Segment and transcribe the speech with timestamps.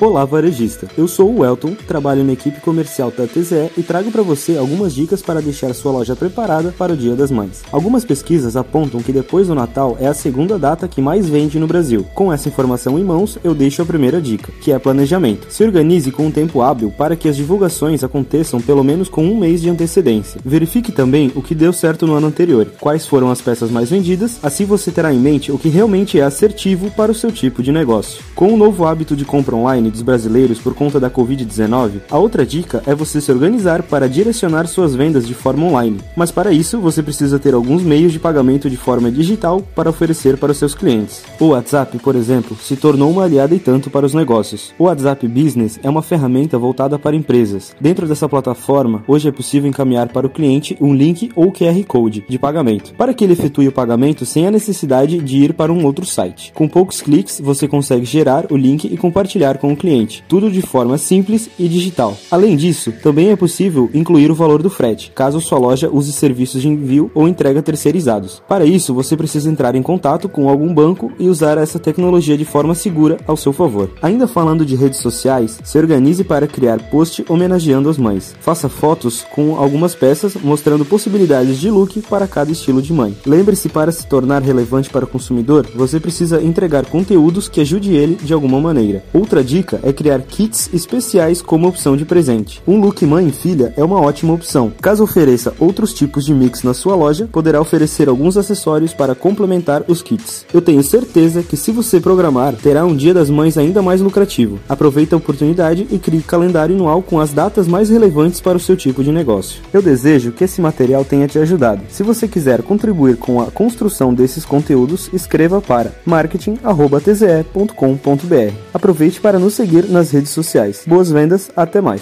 [0.00, 0.86] Olá, varejista.
[0.96, 4.94] Eu sou o Elton, trabalho na equipe comercial da TZE e trago para você algumas
[4.94, 7.64] dicas para deixar sua loja preparada para o Dia das Mães.
[7.72, 11.66] Algumas pesquisas apontam que depois do Natal é a segunda data que mais vende no
[11.66, 12.06] Brasil.
[12.14, 15.48] Com essa informação em mãos, eu deixo a primeira dica, que é planejamento.
[15.50, 19.36] Se organize com um tempo hábil para que as divulgações aconteçam pelo menos com um
[19.36, 20.40] mês de antecedência.
[20.44, 24.38] Verifique também o que deu certo no ano anterior, quais foram as peças mais vendidas,
[24.44, 27.72] assim você terá em mente o que realmente é assertivo para o seu tipo de
[27.72, 28.22] negócio.
[28.36, 29.56] Com o novo hábito de compra
[29.88, 34.66] dos brasileiros por conta da Covid-19, a outra dica é você se organizar para direcionar
[34.66, 36.00] suas vendas de forma online.
[36.16, 40.36] Mas para isso, você precisa ter alguns meios de pagamento de forma digital para oferecer
[40.36, 41.22] para os seus clientes.
[41.40, 44.72] O WhatsApp, por exemplo, se tornou uma aliada e tanto para os negócios.
[44.78, 47.74] O WhatsApp Business é uma ferramenta voltada para empresas.
[47.80, 52.24] Dentro dessa plataforma, hoje é possível encaminhar para o cliente um link ou QR Code
[52.28, 55.84] de pagamento, para que ele efetue o pagamento sem a necessidade de ir para um
[55.84, 56.52] outro site.
[56.54, 60.60] Com poucos cliques, você consegue gerar o link e compartilhar com o cliente, tudo de
[60.60, 62.16] forma simples e digital.
[62.30, 66.60] Além disso, também é possível incluir o valor do frete, caso sua loja use serviços
[66.60, 68.42] de envio ou entrega terceirizados.
[68.46, 72.44] Para isso, você precisa entrar em contato com algum banco e usar essa tecnologia de
[72.44, 73.90] forma segura ao seu favor.
[74.02, 78.34] Ainda falando de redes sociais, se organize para criar post homenageando as mães.
[78.40, 83.16] Faça fotos com algumas peças mostrando possibilidades de look para cada estilo de mãe.
[83.24, 88.14] Lembre-se para se tornar relevante para o consumidor, você precisa entregar conteúdos que ajude ele
[88.16, 89.04] de alguma maneira.
[89.12, 92.62] Outra dica dica é criar kits especiais como opção de presente.
[92.66, 94.72] Um look mãe e filha é uma ótima opção.
[94.80, 99.84] Caso ofereça outros tipos de mix na sua loja, poderá oferecer alguns acessórios para complementar
[99.86, 100.46] os kits.
[100.52, 104.58] Eu tenho certeza que se você programar, terá um Dia das Mães ainda mais lucrativo.
[104.68, 108.76] Aproveite a oportunidade e crie calendário anual com as datas mais relevantes para o seu
[108.76, 109.60] tipo de negócio.
[109.72, 111.82] Eu desejo que esse material tenha te ajudado.
[111.90, 118.54] Se você quiser contribuir com a construção desses conteúdos, escreva para marketing@tze.com.br.
[118.72, 120.84] Aproveite para nos seguir nas redes sociais.
[120.86, 122.00] Boas vendas, até mais.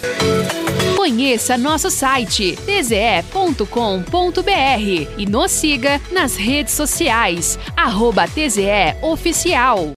[0.94, 3.62] Conheça nosso site tze.com.br
[5.16, 9.94] e nos siga nas redes sociais, arroba TZE Oficial.